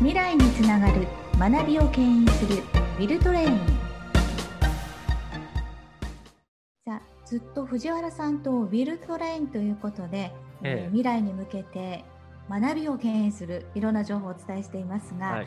[0.00, 1.06] 未来につながる
[1.38, 2.62] 学びを牽引する
[2.98, 3.58] ウィルトレイン。
[6.86, 10.32] さあずっと藤原さんとウィルトレインということで、
[10.62, 10.88] ええ。
[10.88, 12.02] 未来に向けて
[12.48, 15.46] 学びを牽引するいろんな情報をお伝えしていますが、はい、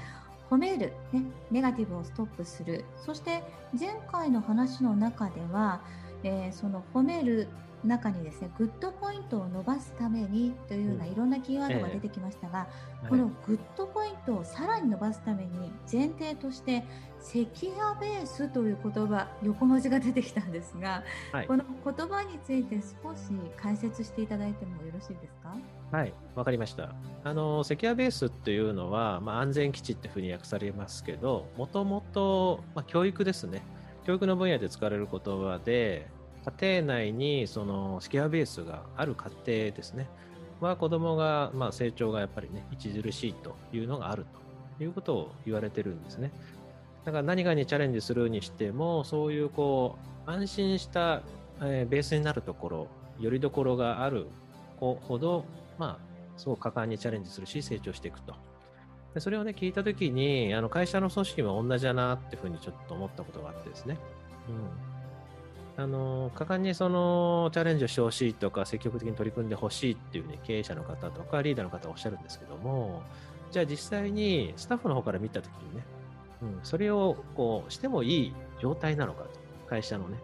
[0.51, 2.85] 褒める、ね、ネガティブをストップする。
[3.03, 3.41] そして
[3.79, 5.81] 前回の話の中では、
[6.21, 7.47] えー、その褒める
[7.83, 12.67] 中にですね good point を伸ばすためにというようないろんなキーワードが出てきましたが、
[13.01, 13.09] うんえ。
[13.09, 16.83] この good point をさらに伸ばすために前提として
[17.19, 23.21] secure base という言葉横文字が出てきたんですが、はい、この言葉について少し
[23.57, 25.55] 解説していただいてもよろしいですか？
[25.91, 26.93] はいわかりました。
[27.23, 33.61] あの secure base っていうのは、まあ、安全基地っていうふうに訳されますけどもともと、まあ、教育ですね。
[34.05, 36.07] 教育の分野で使われる言葉で
[36.45, 40.09] 家庭内にその secure base がある家庭ですね、
[40.59, 44.25] は子供が、まあ、成長がやっぱりね、著しいというのがある
[44.77, 46.31] ということを言われてるんですね。
[47.05, 51.21] だから何かにチャレンジするにしても、そういうこう、安心した、
[51.61, 52.87] えー、ベースになるところ、
[53.19, 54.27] よりどころがある
[54.79, 55.45] 子ほど、
[55.77, 58.33] まあ、すごく果敢にチャレンジするし、成長していくと。
[59.13, 63.97] でそれをね、聞いたときに、あの会社の組織も同じだなっていうふうにちょっと思ったことがあってですね。
[64.49, 64.92] うん
[65.75, 73.01] あの果敢にそのチャレンジをしてほしいとか積極的に取り組んでほしいっていうね経営者の方とかリーダーの方はおっしゃるんですけども
[73.51, 75.83] じゃあ実際にスタッフの方から見たときにね、
[76.43, 79.29] うん、それをこうしてもいい状態なのかと
[79.67, 80.17] 会社のね、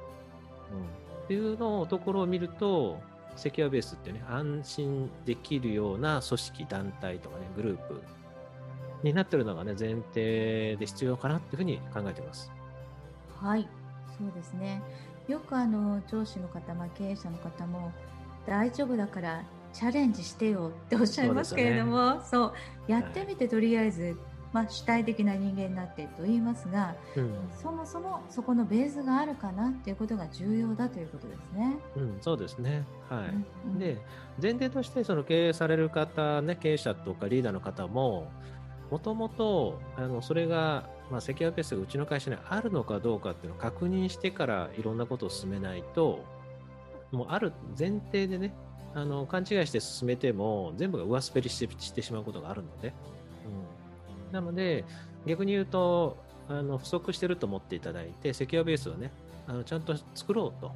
[0.71, 2.99] うん、っていうのところを見ると
[3.35, 8.01] セキュアベースってね安心できるような組織団体とかねグループ
[9.01, 12.51] になってるのがね前提で必要かなっていうふうに考えてます。
[13.41, 13.67] はい
[14.17, 14.81] そうですね
[15.29, 17.91] よくあの上司の方、まあ、経営者の方も
[18.47, 22.21] 大丈夫だからチャレンジしてよっておっしゃいますけれどもそう、ね。
[22.25, 22.53] そう、
[22.91, 24.15] やってみてとりあえず、はい、
[24.53, 31.77] まあ、主体的な人間になってと言いますが、うん、そもそもそこのベースがあるかなっていうことが重要だということですね。
[31.95, 33.99] うん、そうですね、はい、うんうん、で
[34.41, 38.31] 前提としてその経営される方、ね、経営者とかリーダーの方も
[38.89, 39.79] もともと
[40.21, 46.23] それがまあ、セキュアベースがうちの会社にあるのかどうかっていうのを確認してからいろんなことを進めないと、
[47.11, 48.53] もうある前提でね、
[48.93, 52.93] あの勘違いして進めても全部が上滑りしてしまうことがあるので、
[54.27, 54.83] うん、なので
[55.25, 59.11] 逆に言うとあの不足してると思っていただいてセキュアベースをね
[59.47, 60.71] あのちゃんと作ろうと。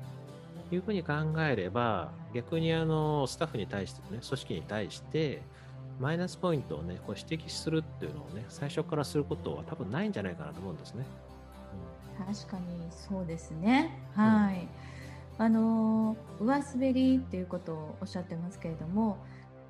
[0.71, 5.43] いうふうに考えれば逆にあのスタッフに対してね組織に対して
[5.99, 11.05] マイナスポイントをね、こう指摘するっていうのをね、最初からすることは多分ないんじゃないかなと思うんですね。
[12.19, 13.99] うん、確かにそうですね。
[14.15, 14.67] はい。
[15.39, 19.17] うん、あの上滑りっていうことをおっしゃってますけれども、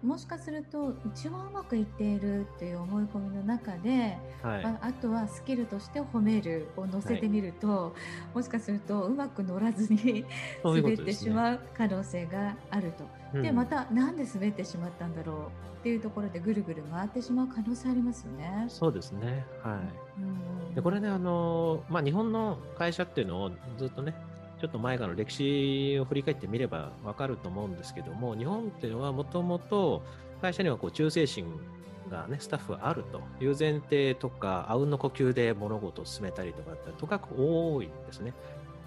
[0.03, 7.91] もしかすると一番うまくいっているっていう思い込みの中で、はい、ああとはスキルとして褒めるを乗せてみると、は
[8.33, 10.25] い、もしかするとうまく乗らずに
[10.63, 13.41] 滑ってしまう可能性があると。
[13.41, 15.37] で、またなんで滑ってしまったんだろう
[15.79, 18.65] っていうところでぐるぐる回ってしまう可能性ありますよね。
[18.67, 19.45] そうですね。
[19.63, 20.21] はい。
[20.21, 24.13] うん、でこれねあのまあ日本の会社っていうのをずっとね
[24.63, 30.01] ちょっと前からの歴史を振り返ってみればわかると思うんですけども日本っていうのはもともと
[30.41, 31.59] 会社にはこう忠誠心
[32.09, 38.33] がねスタッフがあるという前提とかあうんの呼吸で物事を進めたりとかってとかく多いんですね。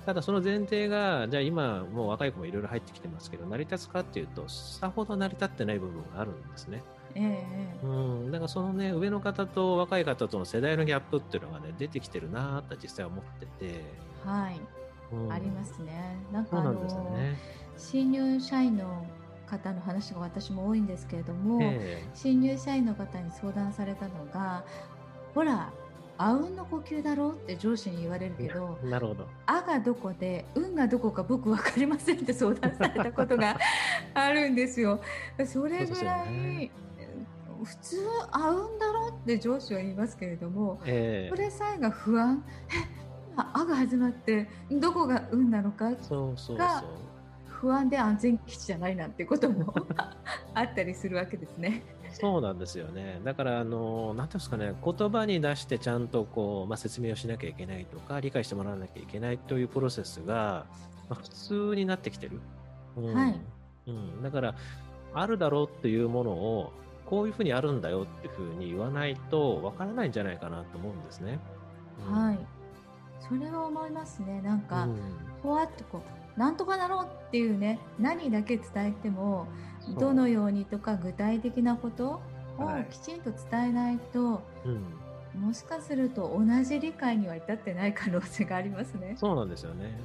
[0.06, 6.84] ただその前提が、じゃあ今もう若い子もいろいろ入ってきてますけど、成り立つかっていうと、さほど成り立ってない部分があるんですね。
[7.16, 7.44] え
[7.82, 13.82] えー、うん、だからそのね、上の方と若い方との世代のギャップっていうのがね、出てきてるなと実際思ってて。
[14.24, 14.60] はい。
[15.12, 16.16] うん、ありますね。
[16.32, 17.36] なんかあの、ね、
[17.76, 19.06] 新入社員の
[19.46, 24.64] 方の話が私も多いんですけれども、えー、新入社員の方に相談されたのが、
[25.34, 25.72] ほら、
[26.18, 29.26] あうんの呼吸だろうって上司に言われるけど、なるほど。
[29.46, 33.58] あがどこで、運がどこか僕分かりませんって相談されたことが
[34.14, 35.00] あるんですよ。
[35.44, 36.70] それぐらい、ね、
[37.62, 37.96] 普通
[38.30, 42.95] あうんだろうって上司は言いますけれども、えー、それさえが不安、え、
[43.36, 46.84] あが始まってどこが運なのかが
[47.46, 49.74] 不安で安全基地じゃないなんてことも
[50.54, 51.82] あったりするわけですね。
[52.12, 53.20] そうなんですよね。
[53.24, 60.64] だから、あの、なんていうんですかね、言葉に出してちゃんとこう、まあ、説明をしなきゃいけないとか、理解してもらわなきゃいけないというプロセスが、
[61.10, 62.40] まあ、普通になってきてる。
[62.96, 63.40] うん、はい。
[63.86, 64.22] うん。
[64.22, 64.54] だから、
[65.12, 66.72] あるだろうっていうものを、
[67.04, 71.38] こういうふうにあるんだよっていうふうに言わないと、わからないんじゃないかなと思うんですね。
[72.08, 72.38] うん、はい。
[73.20, 74.40] それは思いますね。
[74.42, 74.96] なんか、うん、
[75.42, 76.02] ほわっとこ
[76.36, 79.46] う、なんとかだろうっていうね、何だけ伝えても、
[79.98, 82.20] どのようにとか具体的なこと
[82.90, 84.40] きちんと伝えないと、は
[85.34, 89.14] い、もしかすると同じ理解には至ってない可能性がありますね。
[89.16, 89.98] そうなんですよね。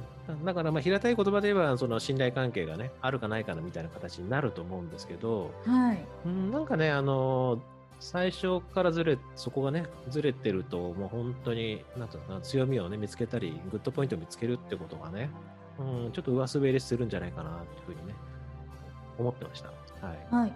[0.44, 7.60] だからまあ平たい言葉で言えばその信頼関係がねあるかないかみたいな形になると思うんですけど、はい、うん、なんかねあの
[8.02, 15.30] 最初からずれそこがねずれてるともう本当になんていうのかな強みをね見つけたりグッドポイントを見つけるってことがね、
[15.78, 17.52] うん、ちょっと上滑りするんじゃないかなっ
[17.84, 18.14] ていうふうにね
[19.18, 19.68] 思ってました。
[19.68, 20.52] はい、はい。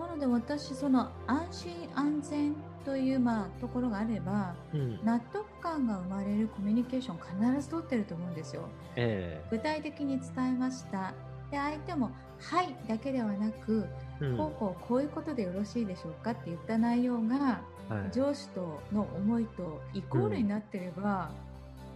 [0.00, 2.56] なので私その安心安全
[2.86, 8.62] というまあところがあれば、うん、納得感が生まれるコミュニケーション必ず取ってると思うんですよ。
[8.96, 11.12] えー、具体的に伝えました。
[11.50, 13.86] で相手も「はい」だけではなく、
[14.20, 21.30] うん、こうこうこういうことでよろしいでしょうかって言った内容が、はい、上司との思いとイコールになってれば、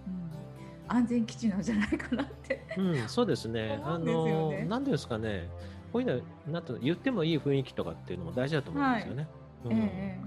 [0.06, 3.80] うん、うん、安全基地なんじゃないかなって、うん、そうですね。
[3.84, 5.48] あの何ですかね。
[5.92, 9.26] こういうのなんと言ってもいい雰囲気とかっていうのも大事だと思うんですよね。
[9.64, 10.19] はいうんえ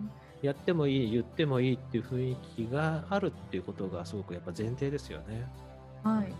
[0.44, 5.48] ー、やってもいい言ってもいいっていう雰囲気があるっていうことがすごくやっぱ前提ですよね。
[6.04, 6.32] はい、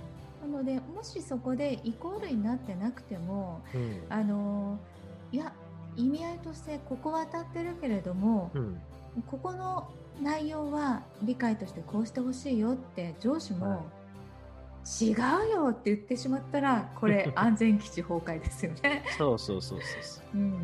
[0.48, 4.78] なのでもしそこでイコールになってなくても、うん、あの
[5.32, 5.54] いや
[5.96, 8.82] 意味合いとしてここは当たってるけれども、うん、
[9.28, 9.90] ここの
[10.22, 13.80] 内容は理解としてこうしてほしいよって上司も、はい。
[14.86, 15.16] 違う
[15.50, 19.04] よって言ってしまったらこれ 安全基地崩壊ですよね。
[19.18, 20.38] そうそうそうそうう。
[20.38, 20.60] んうん、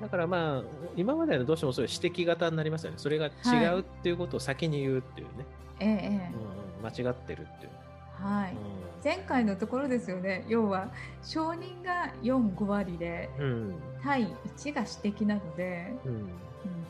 [0.00, 0.62] だからまあ
[0.96, 2.98] 今までのどうしてもそういう指摘型になりますよね。
[2.98, 3.30] それが違
[3.74, 5.32] うっていうことを先に言うっていうね、
[5.80, 6.32] はい、ええ。
[6.78, 7.72] うん、間違ってるっていう
[8.22, 8.58] はい、うん、
[9.04, 10.88] 前回のところですよね要は
[11.22, 16.28] 承認が45割で、うん、対1が指摘なので、うんうん、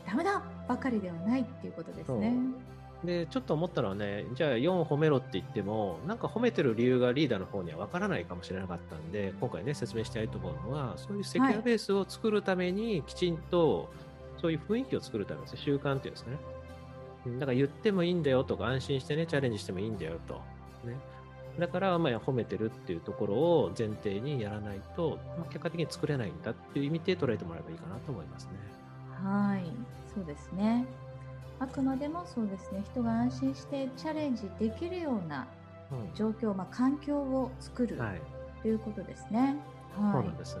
[0.05, 2.33] ダメだばかりではないっていうことですね。
[3.03, 13.89] で、ちょっと思ったのはね、じゃあ4褒めろって言っても、なんか褒めてる理由がリーダーの方にはわからないかもしれなかったんで、今回ね、説明したいと思うのは、そういうセキュアベースを作るために、きちんと、
[14.39, 16.37] そういう雰囲気を作るためですね、習慣っていうんですかね。
[17.39, 20.35] だから言ってもいいんだよとか、安心してね、チャレンジしてもいいんだよと。
[20.87, 20.95] ね。
[21.59, 28.51] だから、まあ、褒めてるっていうところを前提にやらないと、まあ、結果的に作れないんだっていう意味で捉えてもらえばいいかなと思いますね。
[29.23, 29.63] はい、
[30.13, 30.85] そうですね。
[31.59, 35.45] あくまでもそうですね人が安心してチャレンジできるような
[36.15, 38.21] 状況、うん、まあ、環境を作る、はい、
[38.63, 39.57] ということですね。
[39.95, 40.57] はい、そうなんです、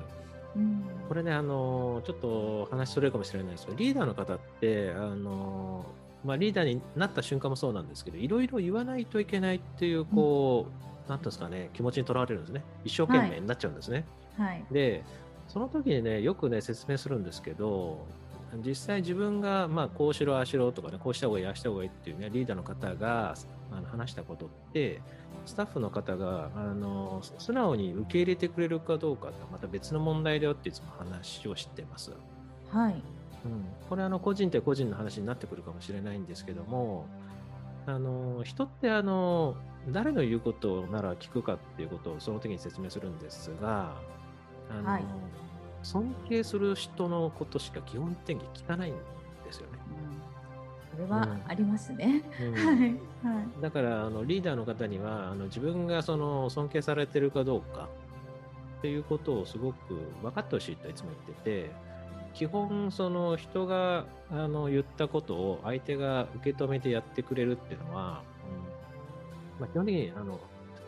[0.55, 5.85] うん、これねあのちょっと話それるかもしれないですけどリーダーの方ってあの、
[6.23, 14.05] まあ、リーダーになった瞬間もそうなんですけどいろいろ言わないといけないっていうこう、うん、なんですかね気持ちにとらわれるんですね一生懸命になっちゃうんですね。
[14.37, 15.03] はい、で
[15.47, 18.05] その時にねよくね説明するんですけど
[18.65, 23.35] 実際自分が、まあ、こうしろ、ああしろとかね、こうした方がいい、ああした方がいいっていうね、リーダーの方が
[23.71, 25.01] あの話したことって、
[25.45, 32.11] スタッフの方があの素直に受け入れてくれるかどうかってまた別の問題だよっていつも話をしてます。
[32.69, 33.01] はい。
[33.45, 37.05] うん、これあの個人って個人の話になってくるかもしれないんですけども、
[37.85, 39.55] あの人ってあの
[39.89, 43.95] 誰の言うことなら聞くかっていうことをその時に説明するんですが、
[44.69, 45.03] あの、はい。
[45.83, 48.99] 尊敬する人のことしか基本的に聞かないんで
[49.51, 49.79] すよね。
[50.91, 52.21] それはありますね。
[53.61, 57.87] だからあのリーダーの方にはあの自分がその尊敬されてるかどうか
[58.79, 61.71] っていうことをすごく分かってほしいといつも言ってて
[62.33, 68.23] 基本その人があの言ったことを相手が受け止めてやってくれるっていうのは、
[69.57, 70.39] うんまあ、基本的にあの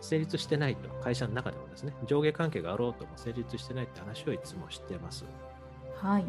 [0.04, 5.24] 成立してないと、会社の中でもですね、上下関係があろうとも成立してないって話をいつもしてます。
[5.96, 6.26] はい。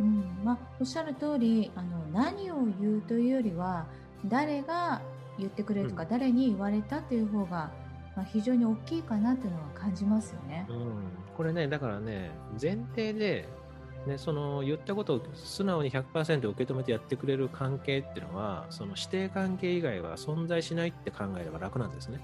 [0.00, 3.86] うん、うん、まあ、おっしゃる通り、あの、何を言うというよりは、
[4.26, 5.00] 誰が
[5.38, 7.72] 言ってくれるとか、うん、誰に言われたという方が、
[8.14, 10.66] まあ、非常に大きいかなというのは感じますよね。
[10.68, 10.76] うん、
[11.34, 13.48] これね、だからね、前提で、
[14.06, 22.20] ね、その言ったことを素直に100%受け止めてやってくれる関係っていうのは、その師弟関係以外は存在しないって考えれば楽なんですね。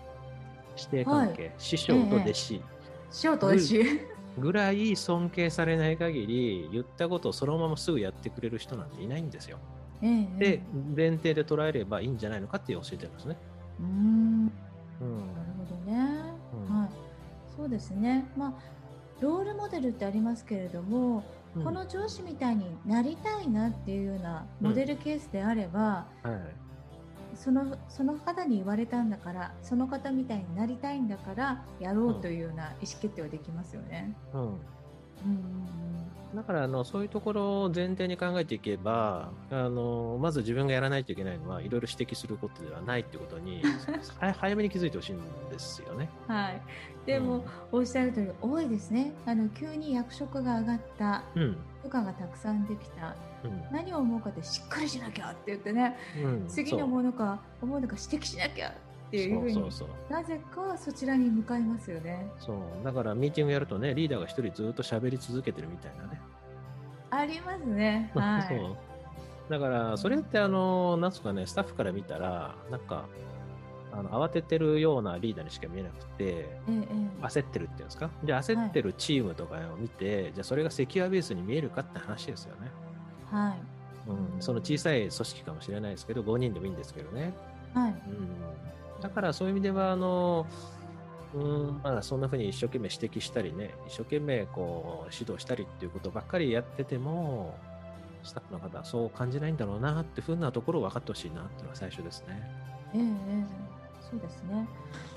[0.75, 2.62] 師弟関係、はい、師匠と弟子、ええ、
[3.11, 4.16] 師匠と弟子。
[4.38, 9.59] ぐらい尊敬されない限り言ったことをそのまますぐやってくれる人なんていないんですよ。
[10.02, 10.62] ええ、で
[10.95, 13.37] 前提で捉えればいいんじゃないのかって教えてるんですね。
[13.80, 13.87] うん。
[13.87, 14.38] うん。
[14.38, 16.21] なるほどね、
[16.68, 16.90] うん、はい、
[17.56, 18.52] そうですね、まあ、
[19.21, 21.25] ロールモデルってありますけれども、
[21.56, 26.66] うん、この上司みたいになりたいなっていうようなモデルケースであれば、はい。
[27.34, 34.16] そのその方に言われたんだからその方みたいになりたいんだからやろうというような意思決定はできますよね。
[34.32, 34.56] うん、うん
[36.37, 43.62] だからあのそういうところを前提に考えていけばあのまず自分がやらないといけないのはいろいろ指摘することではないってことに
[44.38, 46.11] 早めに気づいてほしいんですよね。
[46.28, 46.61] はい、
[47.07, 47.38] でも、
[47.73, 49.14] うん、おっしゃる通り多いですね。
[49.25, 58.75] あの急に役職が上がった、うん、部下がたくさんできた、うん、何を思うかってしっかりしなきゃって言ってね、うん、次のものか思うのか指摘しなきゃ
[59.06, 59.70] っていうふうに
[60.08, 62.30] なぜかそちらに向かいますよね。
[62.38, 62.56] そう。
[62.84, 66.20] だからミーティングやるとねリーダーが一人ずっと喋り続けてるみたいなね。
[67.10, 68.10] ありますね。
[68.16, 68.76] はい。
[69.48, 73.04] だからそれってあのなんすかねスタッフから見たらなんか
[73.92, 76.72] あの慌ててるようなリーダーにしか見えなくて、ええ、
[77.22, 78.10] 焦ってるっていうんですか？
[78.25, 82.70] じゃあ焦ってるチームとかを見て、はい、じゃあそれがセキュアベースに見えるかって話ですよね。
[83.30, 87.32] はい、うん、その小さい組織かもしれないですけど5人でもいいんですけどね。
[87.72, 87.96] はい、うん、
[89.00, 90.46] だからそういう意味ではあの
[91.34, 97.58] うんまあ、そんなふうに一生懸命指摘したりね一生懸命こう指導したりっていうことばっかりやってても
[98.22, 102.42] スタッフの方はそう感じないんだろうなっていうふうなところを分かってほしいなっていうのが最初ですね。
[102.94, 103.65] ええ
[104.10, 104.68] そうですね。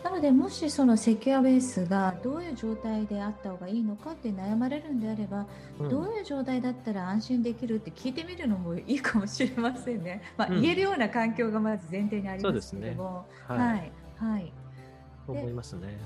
[0.04, 5.46] なのでもしそのセキュアベースがどういう状態であった方がいいのかって悩まれるんであれば、
[5.80, 14.54] うん、どういう状態だったら安心できるって聞いてみるのもいいかもしれませんね、まあ、言えるような環境がまず前提にありますけども、ね、はい、はい、
[15.28, 15.98] 思いますね。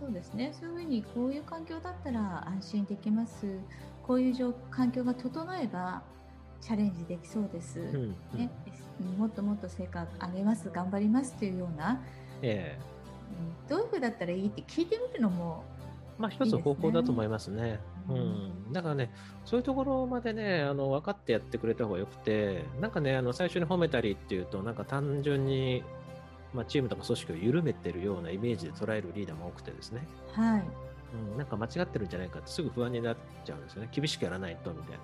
[0.00, 0.52] そうですね。
[0.58, 3.46] そういうふうにこういう環境だったら安心できます。
[4.02, 6.02] こういう環境が整えば
[6.60, 8.50] チャレンジできそうです、うん、ね、
[9.18, 12.02] もっともっと成果上げます頑張りますというような、
[12.42, 15.64] えー、どういうふうだったらいいって聞いてみるのも
[16.20, 17.80] まあ、一つ方法だと思いますね。
[18.06, 19.10] うん、だからね、
[19.46, 25.82] そういうところまでね、あの分かってやってくれた方がよくて、なんかね、あの最初に褒めたりっていうと、なんか単純に、
[26.52, 30.06] まあ、チームとか組織を緩めてるようなイメージで捉えるリーダーも多くてですね。
[30.32, 30.64] はい。
[31.32, 33.88] うん、なんか間違ってるんじゃないかってすぐ不安になっちゃうんですよね。
[33.90, 34.98] 厳しくやらないとみたい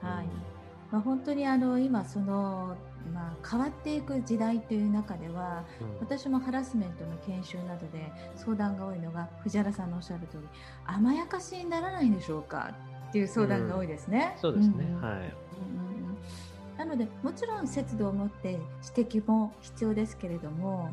[0.00, 0.16] なね。
[0.16, 0.24] はい。
[0.24, 0.61] うん
[0.92, 2.76] まあ、本当にあの今その、
[3.12, 10.42] まあ、変わっていく時代という中では、うん、私もハラスメントの研修などで相談が多いのが藤原さんのおっしゃる通り
[10.84, 12.74] 甘やかしにならないんでしょうか？
[13.08, 14.32] っていう相談が多いですね。
[14.36, 16.78] うん、そうですね、うん、はい、うん。
[16.78, 18.60] なのでもちろん節度を持って
[18.96, 20.90] 指摘も必要ですけれども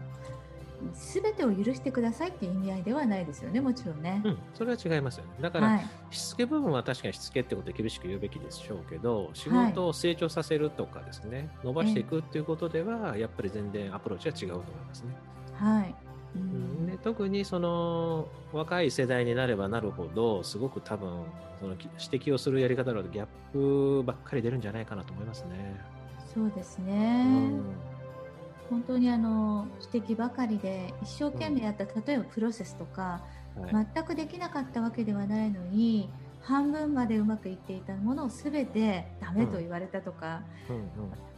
[0.93, 4.21] 全てを許してくださいっていう意味合いではないですよね、もちろんね。
[4.23, 5.31] うん、それは違いますよね。
[5.41, 15.15] だから、はい、しつけ部分は確かにしつけってことで厳しく言うべきでしょうけど、仕事を成長させるとかですね、はい、伸ばしていくっていうことでは、やっぱり全然アプローチは違うと思いますね。
[15.55, 15.95] はい。
[16.35, 21.23] うん、で特にその若い世代になればなるほどすごく多分
[21.59, 25.81] その指摘をするやり方だとギャップばっかり出るんじゃないかなと思いますね。
[26.31, 27.98] そうですね、うん
[28.69, 33.23] 本当にあの指摘ばかりで一生懸命やった、例えばプロセスとか、
[33.55, 36.09] はい、全くできなかったわけではないのに
[36.41, 40.75] 半分までうまくいっていたものを全てダメと言われたとか、うん。
[40.75, 40.89] うんうん、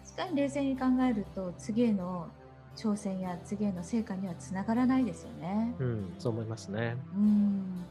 [0.03, 2.29] 確かに冷静に考えると次への
[2.75, 5.75] 挑戦や次への成果にはつながらないですよね。
[5.79, 6.95] うん、そう思いますね。
[7.15, 7.85] うん。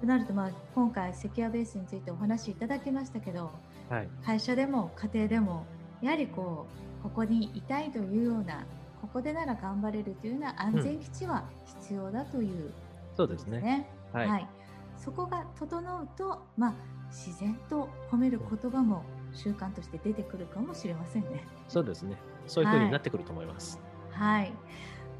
[0.00, 3.50] となると、まあ、今回セキュアベースについてお話しいただきましたけど、
[3.88, 5.66] はい、会社でも家庭でも
[6.00, 8.64] やはりこうここにいたいというような
[9.00, 11.44] ここでなら頑張れるというような安全基地は
[11.82, 12.72] 必要だという、ねうん、
[13.16, 14.48] そうですね、はい、はい、
[14.96, 16.74] そこが整うと、まあ、
[17.10, 21.44] 自然と褒める言葉も習慣として出てくるかもしれませんね。
[21.68, 22.16] そうですね。
[22.46, 23.78] そういうふうになってくると思います。
[24.10, 24.52] はい、はい、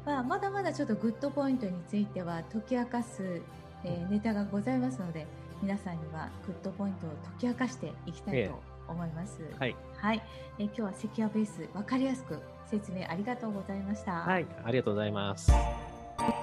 [0.05, 3.41] まあ、まだまだちょっと good point については解き明かす、
[3.83, 5.25] えー、ネタがございますので
[5.61, 8.59] 皆さんには good point を解き明かしていきたいと
[8.89, 9.39] 思います。
[9.57, 10.21] はい、はい、
[10.57, 14.11] えー、今日は secure base 分かりやすく説明ありがとうございました。
[14.11, 15.51] はい、ありがとうございます。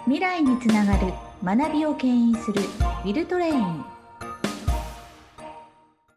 [0.04, 1.12] 未来につながる
[1.44, 3.95] 学びを牽引するウィルトレイン。